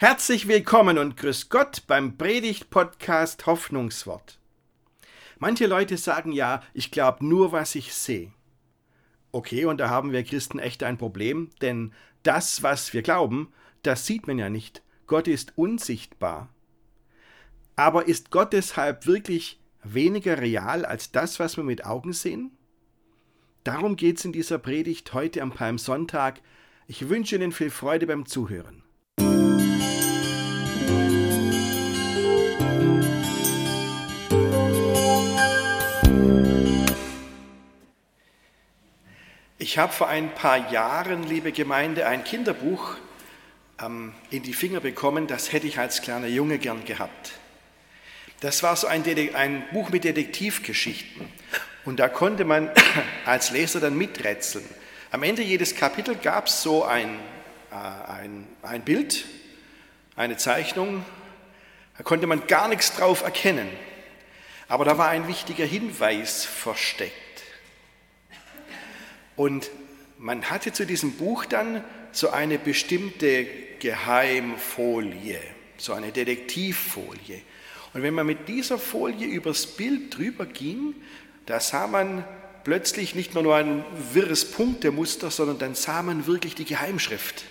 [0.00, 4.38] Herzlich willkommen und grüß Gott beim Predigt-Podcast Hoffnungswort.
[5.40, 8.30] Manche Leute sagen ja, ich glaube nur, was ich sehe.
[9.32, 11.92] Okay, und da haben wir Christen echt ein Problem, denn
[12.22, 13.52] das, was wir glauben,
[13.82, 14.84] das sieht man ja nicht.
[15.08, 16.48] Gott ist unsichtbar.
[17.74, 22.52] Aber ist Gott deshalb wirklich weniger real als das, was wir mit Augen sehen?
[23.64, 26.40] Darum geht es in dieser Predigt heute am Palmsonntag.
[26.86, 28.84] Ich wünsche Ihnen viel Freude beim Zuhören.
[39.78, 42.96] Ich habe vor ein paar Jahren, liebe Gemeinde, ein Kinderbuch
[43.80, 47.34] ähm, in die Finger bekommen, das hätte ich als kleiner Junge gern gehabt.
[48.40, 49.04] Das war so ein,
[49.36, 51.28] ein Buch mit Detektivgeschichten.
[51.84, 52.72] Und da konnte man
[53.24, 54.64] als Leser dann miträtseln.
[55.12, 57.20] Am Ende jedes Kapitel gab es so ein,
[57.70, 59.26] äh, ein, ein Bild,
[60.16, 61.04] eine Zeichnung.
[61.96, 63.68] Da konnte man gar nichts drauf erkennen.
[64.66, 67.27] Aber da war ein wichtiger Hinweis versteckt.
[69.38, 69.70] Und
[70.18, 73.46] man hatte zu diesem Buch dann so eine bestimmte
[73.78, 75.38] Geheimfolie,
[75.76, 77.40] so eine Detektivfolie.
[77.94, 80.94] Und wenn man mit dieser Folie übers Bild drüber ging,
[81.46, 82.24] da sah man
[82.64, 87.44] plötzlich nicht nur, nur ein wirres Punktemuster, sondern dann sah man wirklich die Geheimschrift.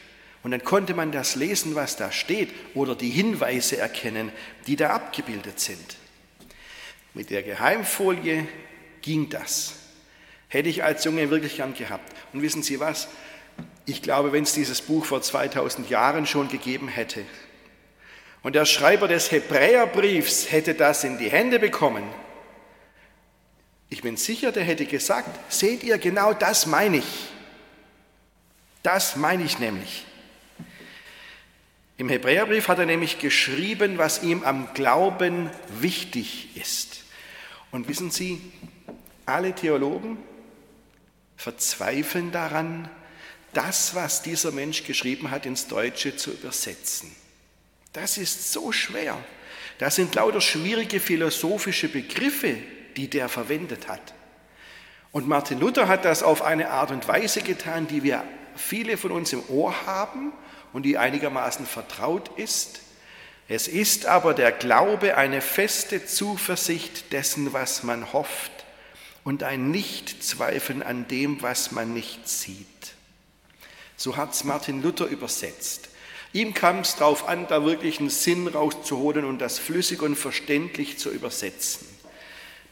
[0.43, 4.33] Und dann konnte man das lesen, was da steht, oder die Hinweise erkennen,
[4.67, 5.95] die da abgebildet sind.
[7.13, 8.45] Mit der Geheimfolie
[9.01, 9.86] ging das.
[10.49, 12.13] Hätte ich als Junge wirklich gern gehabt.
[12.33, 13.07] Und wissen Sie was?
[13.85, 17.23] Ich glaube, wenn es dieses Buch vor 2000 Jahren schon gegeben hätte
[18.43, 22.03] und der Schreiber des Hebräerbriefs hätte das in die Hände bekommen,
[23.89, 27.29] ich bin sicher, der hätte gesagt, seht ihr, genau das meine ich.
[28.83, 30.05] Das meine ich nämlich.
[31.97, 37.05] Im Hebräerbrief hat er nämlich geschrieben, was ihm am Glauben wichtig ist.
[37.71, 38.41] Und wissen Sie,
[39.25, 40.17] alle Theologen,
[41.37, 42.89] verzweifeln daran,
[43.53, 47.15] das, was dieser Mensch geschrieben hat, ins Deutsche zu übersetzen.
[47.93, 49.17] Das ist so schwer.
[49.77, 52.57] Das sind lauter schwierige philosophische Begriffe,
[52.97, 54.13] die der verwendet hat.
[55.11, 58.23] Und Martin Luther hat das auf eine Art und Weise getan, die wir
[58.55, 60.33] viele von uns im Ohr haben
[60.73, 62.81] und die einigermaßen vertraut ist.
[63.47, 68.56] Es ist aber der Glaube eine feste Zuversicht dessen, was man hofft
[69.27, 72.93] und ein Nichtzweifeln an dem, was man nicht sieht.
[73.97, 75.89] So hat es Martin Luther übersetzt.
[76.31, 80.97] Ihm kam es darauf an, da wirklich einen Sinn rauszuholen und das flüssig und verständlich
[80.97, 81.85] zu übersetzen.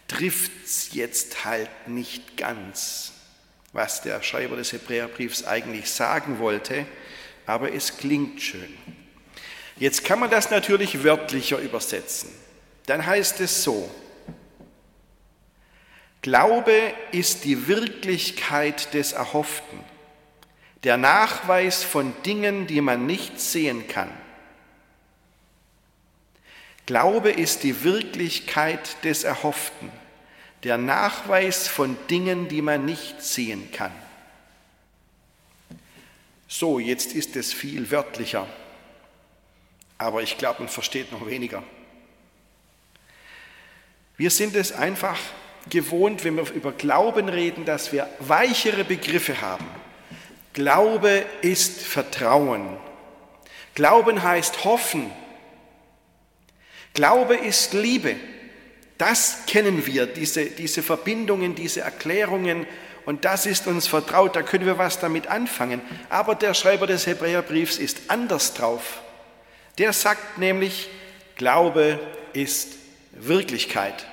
[0.07, 3.11] Trifft es jetzt halt nicht ganz,
[3.73, 6.85] was der Schreiber des Hebräerbriefs eigentlich sagen wollte,
[7.45, 8.77] aber es klingt schön.
[9.75, 12.29] Jetzt kann man das natürlich wörtlicher übersetzen.
[12.85, 13.91] Dann heißt es so,
[16.25, 19.79] Glaube ist die Wirklichkeit des Erhofften,
[20.83, 24.09] der Nachweis von Dingen, die man nicht sehen kann.
[26.87, 29.91] Glaube ist die Wirklichkeit des Erhofften,
[30.63, 33.91] der Nachweis von Dingen, die man nicht sehen kann.
[36.47, 38.47] So, jetzt ist es viel wörtlicher,
[39.99, 41.61] aber ich glaube, man versteht noch weniger.
[44.17, 45.19] Wir sind es einfach
[45.69, 49.65] gewohnt, wenn wir über Glauben reden, dass wir weichere Begriffe haben.
[50.53, 52.77] Glaube ist Vertrauen.
[53.73, 55.11] Glauben heißt hoffen.
[56.93, 58.15] Glaube ist Liebe.
[58.97, 62.65] Das kennen wir, diese, diese Verbindungen, diese Erklärungen.
[63.05, 65.81] Und das ist uns vertraut, da können wir was damit anfangen.
[66.09, 69.01] Aber der Schreiber des Hebräerbriefs ist anders drauf.
[69.77, 70.89] Der sagt nämlich,
[71.35, 71.99] Glaube
[72.31, 72.75] ist
[73.11, 74.05] Wirklichkeit.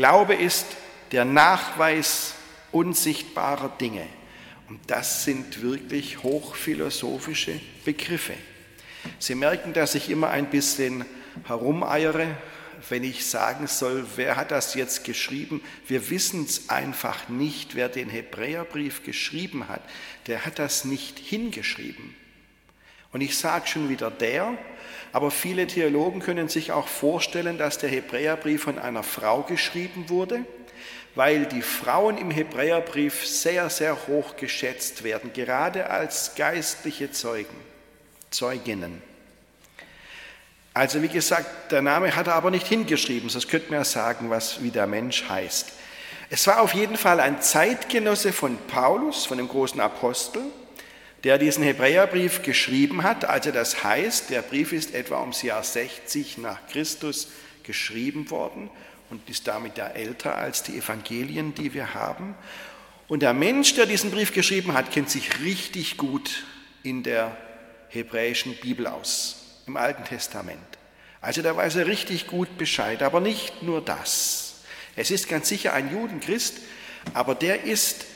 [0.00, 0.64] Glaube ist
[1.12, 2.32] der Nachweis
[2.72, 4.06] unsichtbarer Dinge.
[4.70, 8.32] Und das sind wirklich hochphilosophische Begriffe.
[9.18, 11.04] Sie merken, dass ich immer ein bisschen
[11.44, 12.28] herumeiere,
[12.88, 15.62] wenn ich sagen soll, wer hat das jetzt geschrieben.
[15.86, 19.82] Wir wissen es einfach nicht, wer den Hebräerbrief geschrieben hat.
[20.28, 22.16] Der hat das nicht hingeschrieben.
[23.12, 24.56] Und ich sage schon wieder der,
[25.12, 30.44] aber viele Theologen können sich auch vorstellen, dass der Hebräerbrief von einer Frau geschrieben wurde,
[31.16, 37.56] weil die Frauen im Hebräerbrief sehr, sehr hoch geschätzt werden, gerade als geistliche Zeugen,
[38.30, 39.02] Zeuginnen.
[40.72, 44.30] Also wie gesagt, der Name hat er aber nicht hingeschrieben, sonst könnte man ja sagen,
[44.30, 45.72] was wie der Mensch heißt.
[46.32, 50.42] Es war auf jeden Fall ein Zeitgenosse von Paulus, von dem großen Apostel,
[51.24, 53.24] der diesen Hebräerbrief geschrieben hat.
[53.24, 57.28] Also das heißt, der Brief ist etwa ums Jahr 60 nach Christus
[57.62, 58.70] geschrieben worden
[59.10, 62.34] und ist damit ja älter als die Evangelien, die wir haben.
[63.08, 66.44] Und der Mensch, der diesen Brief geschrieben hat, kennt sich richtig gut
[66.82, 67.36] in der
[67.88, 70.60] hebräischen Bibel aus, im Alten Testament.
[71.20, 74.54] Also da weiß er richtig gut Bescheid, aber nicht nur das.
[74.96, 76.58] Es ist ganz sicher ein Judenchrist,
[77.12, 78.06] aber der ist,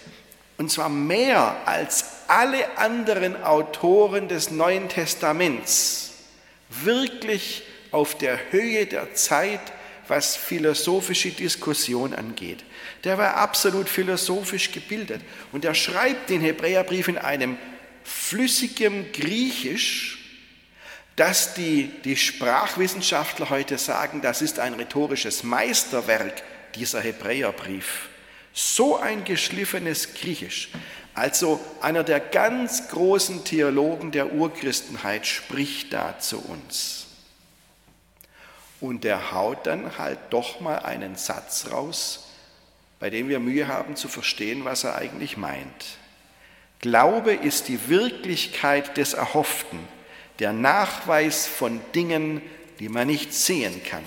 [0.59, 6.12] und zwar mehr als alle anderen Autoren des Neuen Testaments,
[6.69, 9.61] wirklich auf der Höhe der Zeit,
[10.09, 12.65] was philosophische Diskussion angeht.
[13.05, 15.23] Der war absolut philosophisch gebildet
[15.53, 17.56] und er schreibt den Hebräerbrief in einem
[18.03, 20.19] flüssigem Griechisch,
[21.17, 26.43] dass die, die Sprachwissenschaftler heute sagen, das ist ein rhetorisches Meisterwerk,
[26.75, 28.09] dieser Hebräerbrief.
[28.53, 30.71] So ein geschliffenes Griechisch.
[31.14, 37.06] Also einer der ganz großen Theologen der Urchristenheit spricht da zu uns.
[38.81, 42.32] Und der haut dann halt doch mal einen Satz raus,
[42.99, 45.99] bei dem wir Mühe haben zu verstehen, was er eigentlich meint.
[46.81, 49.78] Glaube ist die Wirklichkeit des Erhofften,
[50.40, 52.43] der Nachweis von Dingen,
[52.81, 54.02] die man nicht sehen kann.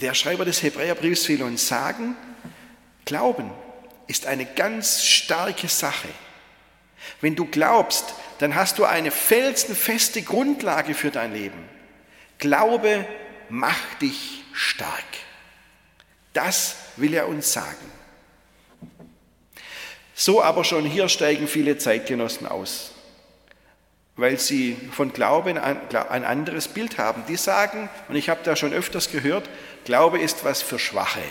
[0.00, 2.16] Der Schreiber des Hebräerbriefs will uns sagen,
[3.06, 3.50] Glauben
[4.10, 6.08] ist eine ganz starke Sache.
[7.20, 11.68] Wenn du glaubst, dann hast du eine felsenfeste Grundlage für dein Leben.
[12.38, 13.06] Glaube
[13.48, 15.04] macht dich stark.
[16.32, 17.92] Das will er uns sagen.
[20.14, 22.90] So aber schon hier steigen viele Zeitgenossen aus,
[24.16, 27.22] weil sie von Glauben ein anderes Bild haben.
[27.28, 29.48] Die sagen, und ich habe da schon öfters gehört,
[29.84, 31.22] Glaube ist was für Schwache.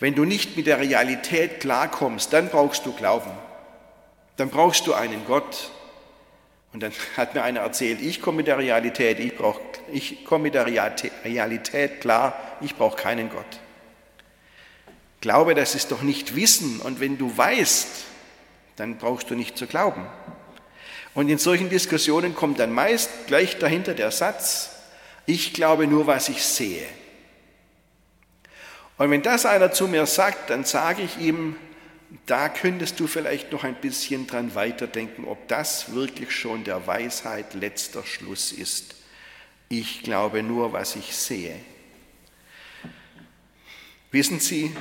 [0.00, 3.30] Wenn du nicht mit der Realität klarkommst, dann brauchst du Glauben.
[4.36, 5.70] Dann brauchst du einen Gott.
[6.72, 9.60] Und dann hat mir einer erzählt, ich komme mit der Realität, ich, brauch,
[9.92, 13.60] ich komme mit der Realität klar, ich brauche keinen Gott.
[15.20, 16.80] Glaube, das ist doch nicht Wissen.
[16.80, 18.06] Und wenn du weißt,
[18.76, 20.06] dann brauchst du nicht zu glauben.
[21.12, 24.70] Und in solchen Diskussionen kommt dann meist gleich dahinter der Satz,
[25.26, 26.86] ich glaube nur, was ich sehe.
[29.00, 31.56] Und wenn das einer zu mir sagt, dann sage ich ihm,
[32.26, 37.54] da könntest du vielleicht noch ein bisschen dran weiterdenken, ob das wirklich schon der Weisheit
[37.54, 38.96] letzter Schluss ist.
[39.70, 41.56] Ich glaube nur, was ich sehe.
[44.10, 44.76] Wissen Sie,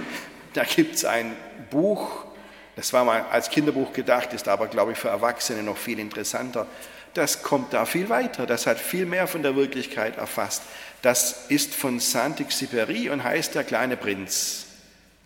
[0.51, 1.33] da gibt es ein
[1.69, 2.25] Buch,
[2.75, 6.67] das war mal als Kinderbuch gedacht, ist aber, glaube ich, für Erwachsene noch viel interessanter.
[7.19, 10.61] Das kommt da viel weiter, das hat viel mehr von der Wirklichkeit erfasst.
[11.01, 14.67] Das ist von Saint-Exupéry und heißt Der kleine Prinz.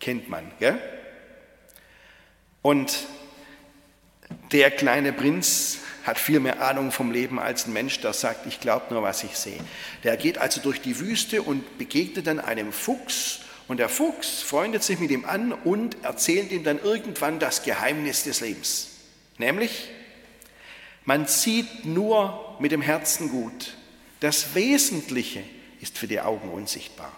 [0.00, 0.76] Kennt man, gell?
[2.62, 3.06] Und
[4.50, 8.58] der kleine Prinz hat viel mehr Ahnung vom Leben als ein Mensch, der sagt, ich
[8.58, 9.60] glaube nur, was ich sehe.
[10.02, 13.38] Der geht also durch die Wüste und begegnet dann einem Fuchs
[13.68, 18.24] und der Fuchs freundet sich mit ihm an und erzählt ihm dann irgendwann das Geheimnis
[18.24, 18.88] des Lebens.
[19.38, 19.90] Nämlich,
[21.04, 23.76] man sieht nur mit dem Herzen gut.
[24.20, 25.42] Das Wesentliche
[25.80, 27.12] ist für die Augen unsichtbar.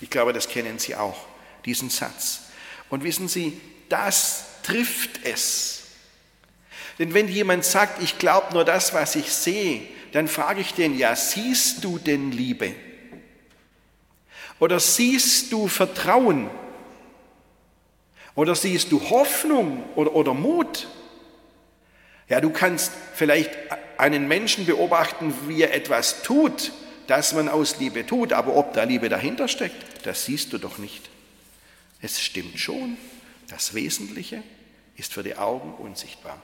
[0.00, 1.26] Ich glaube, das kennen Sie auch,
[1.64, 2.40] diesen Satz.
[2.88, 5.82] Und wissen Sie, das trifft es.
[6.98, 9.82] Denn wenn jemand sagt, ich glaube nur das, was ich sehe,
[10.12, 12.74] dann frage ich den, ja, siehst du denn Liebe?
[14.60, 16.48] Oder siehst du Vertrauen?
[18.34, 20.88] Oder siehst du Hoffnung oder, oder Mut?
[22.28, 23.50] Ja, du kannst vielleicht
[23.98, 26.72] einen Menschen beobachten, wie er etwas tut,
[27.06, 30.78] das man aus Liebe tut, aber ob da Liebe dahinter steckt, das siehst du doch
[30.78, 31.10] nicht.
[32.00, 32.96] Es stimmt schon,
[33.48, 34.42] das Wesentliche
[34.96, 36.40] ist für die Augen unsichtbar.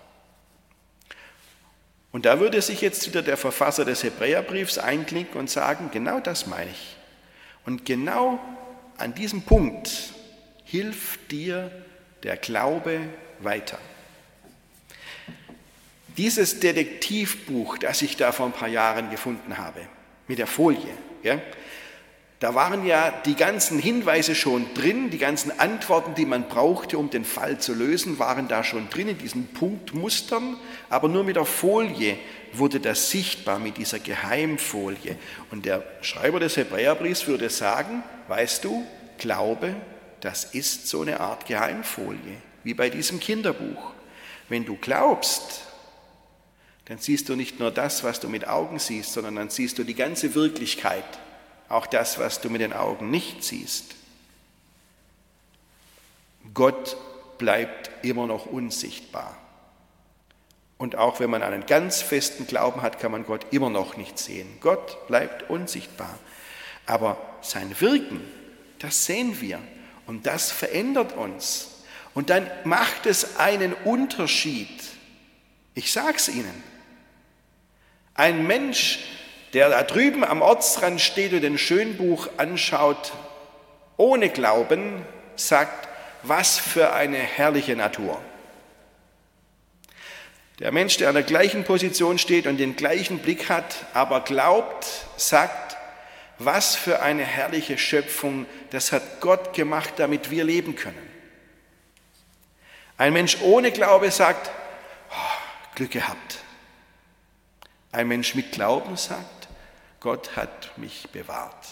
[2.13, 6.47] Und da würde sich jetzt wieder der Verfasser des Hebräerbriefs einklinken und sagen, genau das
[6.47, 6.97] meine ich.
[7.65, 8.41] Und genau
[8.97, 9.91] an diesem Punkt
[10.65, 11.71] hilft dir
[12.23, 13.01] der Glaube
[13.39, 13.79] weiter.
[16.17, 19.81] Dieses Detektivbuch, das ich da vor ein paar Jahren gefunden habe,
[20.27, 21.41] mit der Folie, ja,
[22.41, 27.11] da waren ja die ganzen Hinweise schon drin, die ganzen Antworten, die man brauchte, um
[27.11, 30.57] den Fall zu lösen, waren da schon drin in diesen Punktmustern,
[30.89, 32.17] aber nur mit der Folie
[32.55, 35.17] wurde das sichtbar, mit dieser Geheimfolie.
[35.51, 38.87] Und der Schreiber des Hebräerbriefs würde sagen, weißt du,
[39.19, 39.77] Glaube,
[40.23, 43.93] das ist so eine Art Geheimfolie, wie bei diesem Kinderbuch.
[44.49, 45.61] Wenn du glaubst,
[46.91, 49.85] dann siehst du nicht nur das, was du mit Augen siehst, sondern dann siehst du
[49.85, 51.05] die ganze Wirklichkeit
[51.69, 53.95] auch das, was du mit den Augen nicht siehst.
[56.53, 56.97] Gott
[57.39, 59.39] bleibt immer noch unsichtbar.
[60.79, 64.19] Und auch wenn man einen ganz festen Glauben hat, kann man Gott immer noch nicht
[64.19, 64.49] sehen.
[64.59, 66.19] Gott bleibt unsichtbar.
[66.87, 68.21] Aber sein Wirken,
[68.81, 69.61] das sehen wir
[70.09, 71.69] und das verändert uns.
[72.15, 74.83] Und dann macht es einen Unterschied.
[75.75, 76.70] Ich sage es Ihnen.
[78.21, 78.99] Ein Mensch,
[79.55, 83.15] der da drüben am Ortsrand steht und den Schönbuch anschaut,
[83.97, 85.89] ohne Glauben, sagt,
[86.23, 88.21] was für eine herrliche Natur.
[90.59, 94.87] Der Mensch, der an der gleichen Position steht und den gleichen Blick hat, aber glaubt,
[95.17, 95.79] sagt,
[96.39, 101.09] was für eine herrliche Schöpfung, das hat Gott gemacht, damit wir leben können.
[102.99, 104.51] Ein Mensch ohne Glaube sagt,
[105.11, 106.40] oh, Glück gehabt.
[107.93, 109.49] Ein Mensch mit Glauben sagt,
[110.01, 111.67] Gott hat mich bewahrt.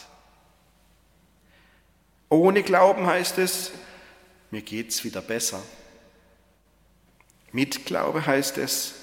[2.28, 3.70] Ohne Glauben heißt es,
[4.50, 5.62] mir geht es wieder besser.
[7.52, 8.94] Mit Glaube heißt es,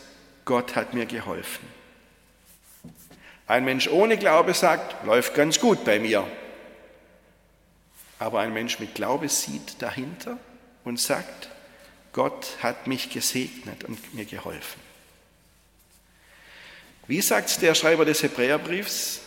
[0.43, 1.67] Gott hat mir geholfen.
[3.47, 6.25] Ein Mensch ohne Glaube sagt, läuft ganz gut bei mir.
[8.19, 10.37] Aber ein Mensch mit Glaube sieht dahinter
[10.83, 11.49] und sagt,
[12.13, 14.84] Gott hat mich gesegnet und mir geholfen.
[17.07, 19.21] Wie sagt der Schreiber des Hebräerbriefs?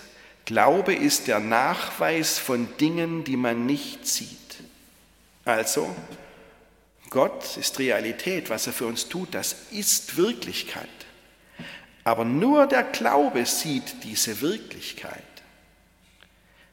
[0.45, 4.39] Glaube ist der Nachweis von Dingen, die man nicht sieht.
[5.45, 5.95] Also,
[7.11, 10.89] Gott ist Realität, was er für uns tut, das ist Wirklichkeit.
[12.05, 15.23] Aber nur der Glaube sieht diese Wirklichkeit.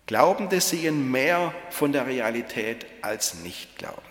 [0.07, 4.03] Glaubende sehen mehr von der Realität als Nichtglaubende.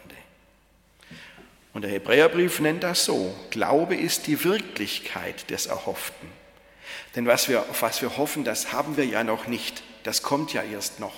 [1.73, 6.29] Und der Hebräerbrief nennt das so, Glaube ist die Wirklichkeit des Erhofften.
[7.15, 10.53] Denn was wir, auf was wir hoffen, das haben wir ja noch nicht, das kommt
[10.53, 11.15] ja erst noch.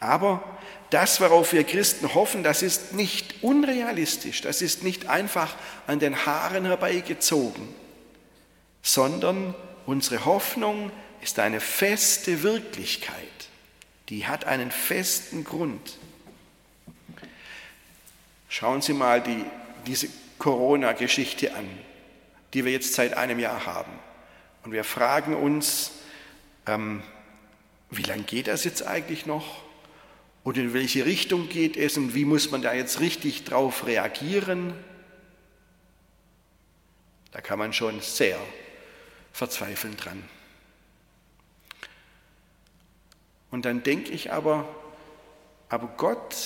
[0.00, 0.42] Aber
[0.90, 5.54] das, worauf wir Christen hoffen, das ist nicht unrealistisch, das ist nicht einfach
[5.86, 7.68] an den Haaren herbeigezogen,
[8.82, 9.54] sondern
[9.86, 13.14] unsere Hoffnung ist eine feste Wirklichkeit,
[14.08, 15.98] die hat einen festen Grund.
[18.48, 19.44] Schauen Sie mal die,
[19.86, 21.68] diese Corona-Geschichte an,
[22.54, 23.92] die wir jetzt seit einem Jahr haben.
[24.68, 25.92] Und wir fragen uns,
[26.66, 27.02] ähm,
[27.88, 29.62] wie lange geht das jetzt eigentlich noch?
[30.44, 34.74] Und in welche Richtung geht es und wie muss man da jetzt richtig drauf reagieren?
[37.30, 38.38] Da kann man schon sehr
[39.32, 40.22] verzweifeln dran.
[43.50, 44.68] Und dann denke ich aber,
[45.70, 46.36] aber Gott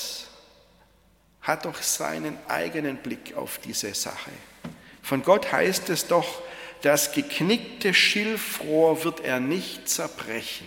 [1.41, 4.31] hat doch seinen eigenen Blick auf diese Sache.
[5.03, 6.41] Von Gott heißt es doch,
[6.83, 10.67] das geknickte Schilfrohr wird er nicht zerbrechen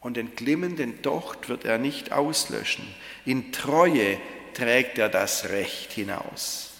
[0.00, 2.86] und den glimmenden Docht wird er nicht auslöschen.
[3.24, 4.18] In Treue
[4.54, 6.70] trägt er das Recht hinaus.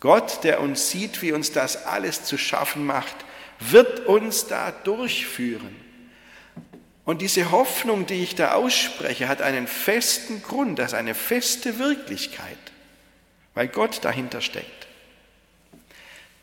[0.00, 3.16] Gott, der uns sieht, wie uns das alles zu schaffen macht,
[3.58, 5.74] wird uns da durchführen.
[7.06, 11.78] Und diese Hoffnung, die ich da ausspreche, hat einen festen Grund, das ist eine feste
[11.78, 12.58] Wirklichkeit,
[13.54, 14.85] weil Gott dahinter steckt.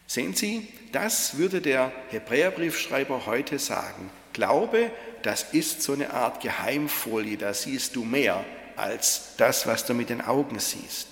[0.08, 4.10] Sehen Sie, das würde der Hebräerbriefschreiber heute sagen.
[4.34, 4.92] Glaube
[5.24, 8.46] das ist so eine Art Geheimfolie, da siehst du mehr
[8.76, 11.08] als das, was du mit den Augen siehst.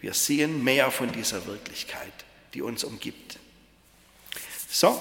[0.00, 2.12] Wir sehen mehr von dieser Wirklichkeit,
[2.52, 3.38] die uns umgibt.
[4.70, 5.00] So,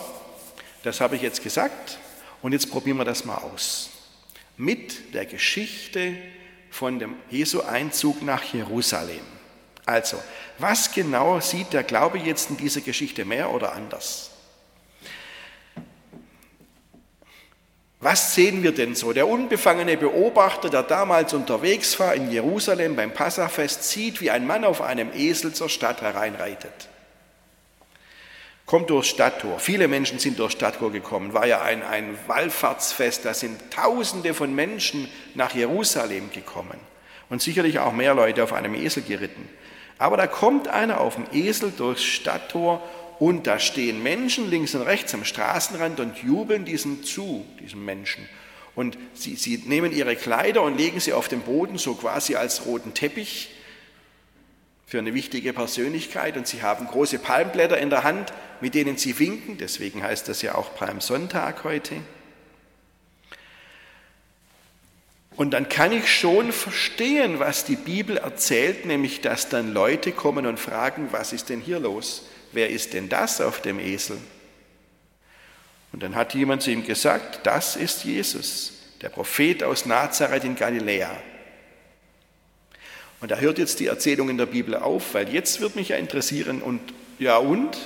[0.83, 1.99] das habe ich jetzt gesagt
[2.41, 3.89] und jetzt probieren wir das mal aus.
[4.55, 6.15] Mit der Geschichte
[6.71, 9.34] von dem Jesu Einzug nach Jerusalem.
[9.85, 10.21] Also,
[10.57, 14.31] was genau sieht der Glaube jetzt in dieser Geschichte mehr oder anders?
[17.99, 19.13] Was sehen wir denn so?
[19.13, 24.63] Der unbefangene Beobachter, der damals unterwegs war in Jerusalem beim Passafest, sieht, wie ein Mann
[24.63, 26.89] auf einem Esel zur Stadt hereinreitet.
[28.65, 29.59] Kommt durchs Stadttor.
[29.59, 31.33] Viele Menschen sind durchs Stadttor gekommen.
[31.33, 33.25] War ja ein, ein Wallfahrtsfest.
[33.25, 36.79] Da sind Tausende von Menschen nach Jerusalem gekommen.
[37.29, 39.49] Und sicherlich auch mehr Leute auf einem Esel geritten.
[39.97, 42.81] Aber da kommt einer auf dem Esel durchs Stadttor
[43.19, 48.27] und da stehen Menschen links und rechts am Straßenrand und jubeln diesem zu, diesem Menschen.
[48.75, 52.65] Und sie, sie nehmen ihre Kleider und legen sie auf den Boden, so quasi als
[52.65, 53.51] roten Teppich
[54.85, 56.35] für eine wichtige Persönlichkeit.
[56.35, 59.57] Und sie haben große Palmblätter in der Hand, mit denen sie winken.
[59.57, 61.95] Deswegen heißt das ja auch Palmsonntag heute.
[65.35, 70.45] Und dann kann ich schon verstehen, was die Bibel erzählt, nämlich dass dann Leute kommen
[70.45, 72.23] und fragen, was ist denn hier los?
[72.55, 74.17] wer ist denn das auf dem Esel?
[75.91, 80.55] Und dann hat jemand zu ihm gesagt, das ist Jesus, der Prophet aus Nazareth in
[80.55, 81.15] Galiläa.
[83.21, 85.97] Und da hört jetzt die Erzählung in der Bibel auf, weil jetzt wird mich ja
[85.97, 86.81] interessieren, und
[87.19, 87.77] ja und?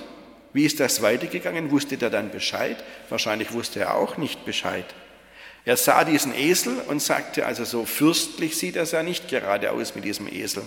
[0.54, 1.70] Wie ist das weitergegangen?
[1.70, 2.84] Wusste der dann Bescheid?
[3.10, 4.86] Wahrscheinlich wusste er auch nicht Bescheid.
[5.70, 9.94] Er sah diesen Esel und sagte, also so fürstlich sieht er ja nicht gerade aus
[9.94, 10.64] mit diesem Esel.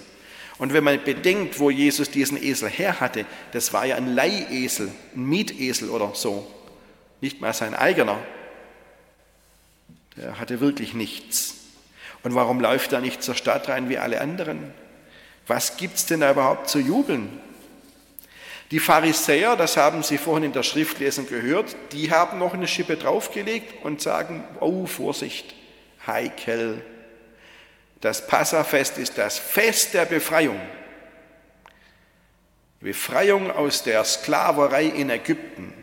[0.58, 4.92] Und wenn man bedenkt, wo Jesus diesen Esel her hatte, das war ja ein Leihesel,
[5.16, 6.48] ein Mietesel oder so,
[7.20, 8.16] nicht mal sein eigener.
[10.16, 11.54] Der hatte wirklich nichts.
[12.22, 14.72] Und warum läuft er nicht zur Stadt rein wie alle anderen?
[15.48, 17.40] Was gibt es denn da überhaupt zu jubeln?
[18.72, 22.96] Die Pharisäer, das haben Sie vorhin in der Schriftlesung gehört, die haben noch eine Schippe
[22.96, 25.54] draufgelegt und sagen, oh Vorsicht,
[26.06, 26.82] heikel.
[28.00, 30.58] Das Passafest ist das Fest der Befreiung.
[32.80, 35.74] Befreiung aus der Sklaverei in Ägypten.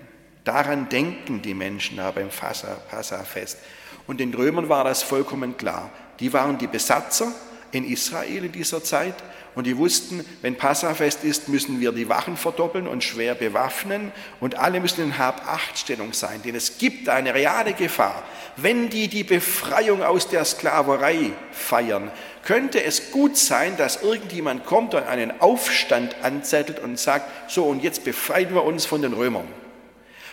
[0.43, 3.59] Daran denken die Menschen da beim Passafest.
[4.07, 5.91] Und den Römern war das vollkommen klar.
[6.19, 7.31] Die waren die Besatzer
[7.71, 9.15] in Israel in dieser Zeit
[9.55, 14.55] und die wussten, wenn Passafest ist, müssen wir die Wachen verdoppeln und schwer bewaffnen und
[14.55, 18.23] alle müssen in Hab-Acht-Stellung sein, denn es gibt eine reale Gefahr.
[18.55, 22.11] Wenn die die Befreiung aus der Sklaverei feiern,
[22.43, 27.83] könnte es gut sein, dass irgendjemand kommt und einen Aufstand anzettelt und sagt, so und
[27.83, 29.47] jetzt befreien wir uns von den Römern.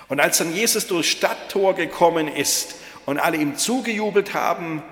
[0.09, 2.77] Und als dann Jesus durchs Stadttor gekommen ist
[3.07, 4.83] und alle ihm zugejubelt haben,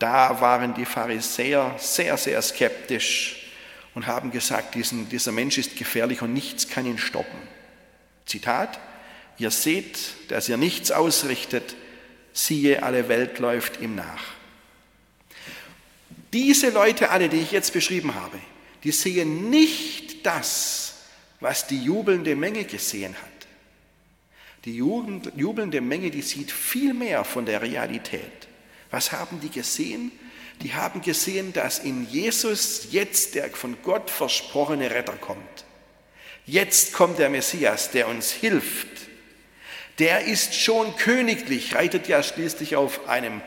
[0.00, 3.36] da waren die Pharisäer sehr, sehr skeptisch
[3.94, 7.38] und haben gesagt, diesen, dieser Mensch ist gefährlich und nichts kann ihn stoppen.
[8.24, 8.80] Zitat,
[9.38, 11.76] ihr seht, dass ihr nichts ausrichtet,
[12.32, 14.22] siehe, alle Welt läuft ihm nach.
[16.32, 18.38] Diese Leute alle, die ich jetzt beschrieben habe,
[18.84, 20.94] die sehen nicht das,
[21.40, 23.28] was die jubelnde Menge gesehen hat.
[24.64, 28.49] Die jubelnde Menge, die sieht viel mehr von der Realität.
[28.90, 30.12] Was haben die gesehen?
[30.62, 35.64] die haben gesehen, dass in Jesus jetzt der von Gott versprochene Retter kommt.
[36.44, 38.88] Jetzt kommt der Messias, der uns hilft.
[39.98, 43.40] Der ist schon königlich, reitet ja schließlich auf einem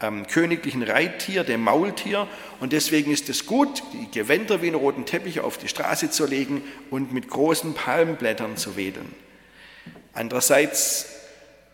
[0.00, 2.28] ähm, königlichen Reittier, dem Maultier.
[2.60, 6.26] Und deswegen ist es gut, die Gewänder wie einen roten Teppich auf die Straße zu
[6.26, 9.12] legen und mit großen Palmblättern zu wedeln.
[10.12, 11.06] Andererseits,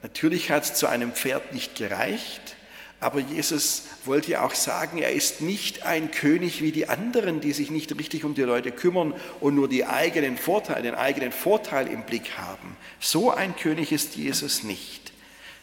[0.02, 2.56] natürlich hat es zu einem Pferd nicht gereicht,
[3.00, 7.52] aber Jesus wollte ja auch sagen, er ist nicht ein König wie die anderen, die
[7.52, 11.86] sich nicht richtig um die Leute kümmern und nur die eigenen Vorteile, den eigenen Vorteil
[11.88, 12.76] im Blick haben.
[13.00, 15.12] So ein König ist Jesus nicht.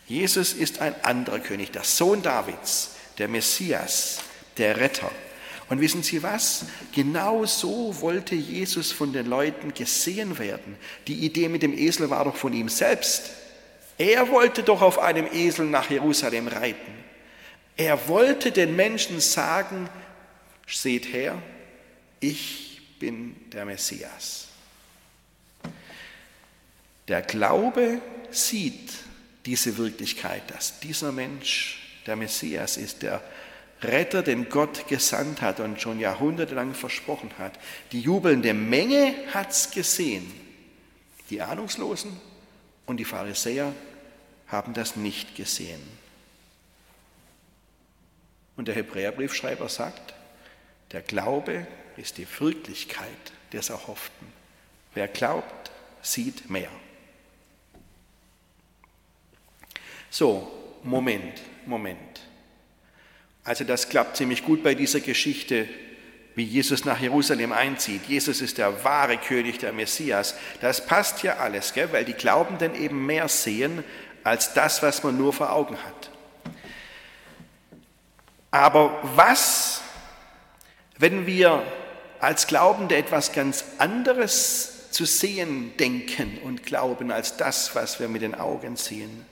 [0.08, 4.20] Jesus ist ein anderer König, der Sohn Davids, der Messias,
[4.58, 5.10] der Retter.
[5.70, 6.66] Und wissen Sie was?
[6.94, 10.76] Genau so wollte Jesus von den Leuten gesehen werden.
[11.08, 13.32] Die Idee mit dem Esel war doch von ihm selbst.
[13.98, 17.01] Er wollte doch auf einem Esel nach Jerusalem reiten.
[17.78, 19.90] Er wollte den Menschen sagen,
[20.68, 21.42] seht her,
[22.20, 24.48] ich bin der Messias.
[27.08, 28.94] Der Glaube sieht
[29.46, 33.22] diese Wirklichkeit, dass dieser Mensch der Messias ist, der
[33.82, 37.54] Retter, den Gott gesandt hat und schon jahrhundertelang versprochen hat.
[37.92, 40.32] Die jubelnde Menge hat es gesehen.
[41.32, 42.12] Die Ahnungslosen
[42.86, 43.74] und die Pharisäer
[44.48, 45.82] haben das nicht gesehen.
[48.62, 50.14] Und der Hebräerbriefschreiber sagt,
[50.92, 51.66] der Glaube
[51.98, 53.08] ist die Wirklichkeit
[53.52, 54.28] des Erhofften.
[54.94, 55.72] Wer glaubt,
[56.04, 56.70] sieht mehr.
[60.12, 62.22] So, Moment, Moment.
[63.44, 65.68] Also das klappt ziemlich gut bei dieser Geschichte,
[66.36, 68.06] wie Jesus nach Jerusalem einzieht.
[68.06, 70.36] Jesus ist der wahre König, der Messias.
[70.62, 71.92] Das passt ja alles, gell?
[71.94, 73.84] weil die Glaubenden eben mehr sehen
[74.24, 76.11] als das, was man nur vor Augen hat.
[78.52, 79.82] Aber was,
[80.98, 81.64] wenn wir
[82.20, 88.22] als Glaubende etwas ganz anderes zu sehen denken und glauben als das, was wir mit
[88.22, 89.26] den Augen sehen?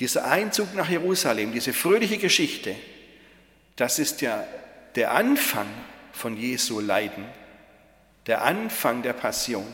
[0.00, 2.74] Dieser Einzug nach Jerusalem, diese fröhliche Geschichte,
[3.76, 4.44] das ist ja
[4.96, 5.68] der Anfang
[6.12, 7.24] von Jesu Leiden,
[8.26, 9.66] der Anfang der Passion.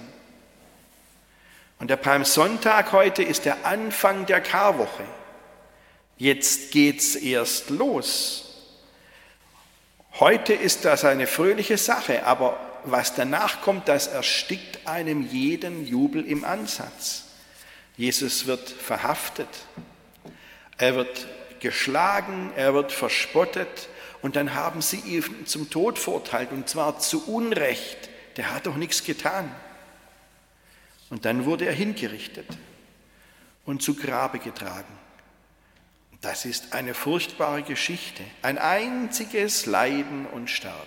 [1.79, 5.05] Und der Palmsonntag heute ist der Anfang der Karwoche.
[6.17, 8.45] Jetzt geht's erst los.
[10.21, 16.25] Heute ist das eine fröhliche Sache, aber was danach kommt, das erstickt einem jeden Jubel
[16.25, 17.25] im Ansatz.
[17.97, 19.49] Jesus wird verhaftet,
[20.79, 21.27] er wird
[21.61, 23.89] geschlagen, er wird verspottet
[24.23, 28.11] und dann haben sie ihn zum Tod verurteilt und zwar zu Unrecht.
[28.37, 29.55] Der hat doch nichts getan.
[31.11, 32.47] Und dann wurde er hingerichtet
[33.65, 34.93] und zu Grabe getragen.
[36.25, 40.79] Das ist eine furchtbare Geschichte, ein einziges Leiden und Sterben.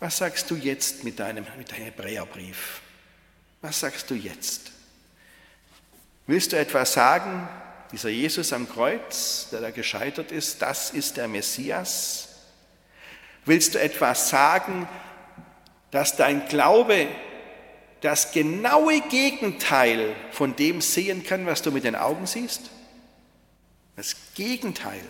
[0.00, 2.80] Was sagst du jetzt mit deinem, mit deinem Hebräerbrief?
[3.62, 4.72] Was sagst du jetzt?
[6.26, 7.48] Willst du etwas sagen,
[7.92, 12.30] dieser Jesus am Kreuz, der da gescheitert ist, das ist der Messias?
[13.44, 14.88] Willst du etwas sagen,
[15.92, 17.06] dass dein Glaube
[18.00, 22.70] das genaue Gegenteil von dem sehen kann, was du mit den Augen siehst?
[23.96, 25.02] Das Gegenteil.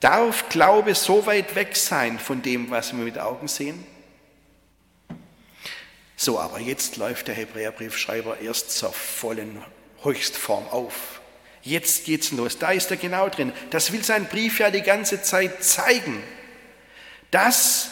[0.00, 3.86] Darf Glaube so weit weg sein von dem, was wir mit Augen sehen?
[6.16, 9.62] So, aber jetzt läuft der Hebräerbriefschreiber erst zur vollen
[10.02, 11.20] Höchstform auf.
[11.62, 12.58] Jetzt geht's los.
[12.58, 13.52] Da ist er genau drin.
[13.70, 16.22] Das will sein Brief ja die ganze Zeit zeigen.
[17.30, 17.90] Das,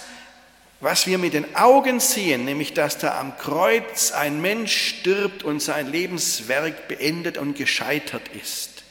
[0.80, 5.60] was wir mit den Augen sehen, nämlich dass da am Kreuz ein Mensch stirbt und
[5.60, 8.82] sein Lebenswerk beendet und gescheitert ist.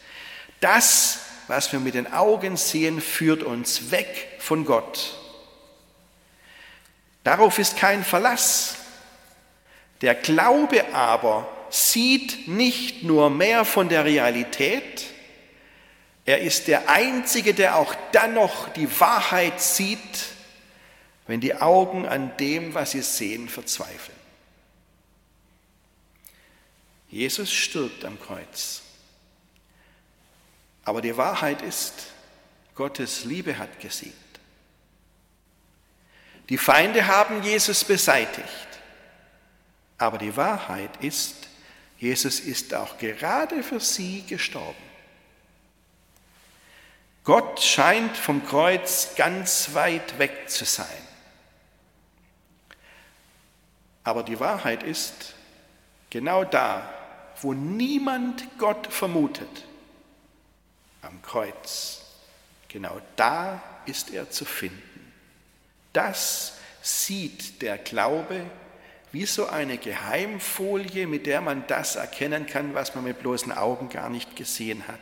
[0.59, 5.17] Das, was wir mit den Augen sehen, führt uns weg von Gott.
[7.23, 8.75] Darauf ist kein Verlass.
[10.01, 15.05] Der Glaube aber sieht nicht nur mehr von der Realität,
[16.25, 19.97] er ist der Einzige, der auch dann noch die Wahrheit sieht,
[21.29, 24.17] wenn die Augen an dem, was sie sehen, verzweifeln.
[27.07, 28.81] Jesus stirbt am Kreuz.
[30.85, 32.07] Aber die Wahrheit ist,
[32.73, 34.15] Gottes Liebe hat gesiegt.
[36.49, 38.49] Die Feinde haben Jesus beseitigt.
[39.99, 41.47] Aber die Wahrheit ist,
[41.99, 44.81] Jesus ist auch gerade für sie gestorben.
[47.23, 50.87] Gott scheint vom Kreuz ganz weit weg zu sein.
[54.09, 55.35] Aber die Wahrheit ist,
[56.09, 56.91] genau da,
[57.43, 59.65] wo niemand Gott vermutet,
[61.03, 62.01] am Kreuz,
[62.69, 65.13] genau da ist er zu finden.
[65.93, 68.41] Das sieht der Glaube
[69.11, 73.89] wie so eine Geheimfolie, mit der man das erkennen kann, was man mit bloßen Augen
[73.89, 75.01] gar nicht gesehen hat.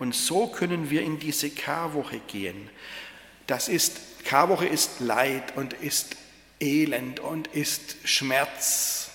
[0.00, 2.68] Und so können wir in diese Karwoche gehen.
[3.46, 6.16] Das ist, Karwoche ist Leid und ist
[6.60, 9.10] Elend und ist Schmerz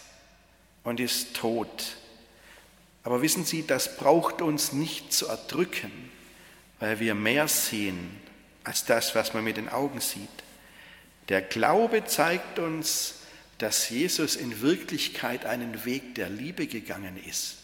[0.84, 1.98] und ist Tod.
[3.04, 5.92] Aber wissen Sie, das braucht uns nicht zu erdrücken,
[6.80, 8.22] weil wir mehr sehen
[8.64, 10.30] als das, was man mit den Augen sieht.
[11.30, 13.16] Der Glaube zeigt uns,
[13.58, 17.58] dass Jesus in Wirklichkeit einen Weg der Liebe gegangen ist.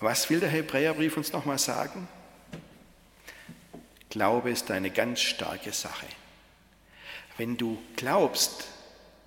[0.00, 2.06] Was will der Hebräerbrief uns nochmal sagen?
[4.10, 6.06] Glaube ist eine ganz starke Sache.
[7.36, 8.64] Wenn du glaubst,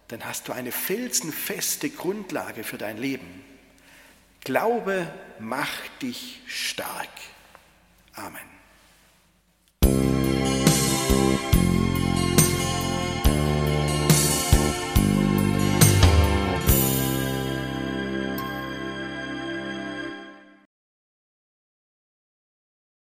[0.10, 3.44] dann hast du eine felsenfeste Grundlage für dein Leben.
[4.41, 5.08] Glaube
[5.39, 7.10] macht dich stark.
[8.13, 8.51] Amen.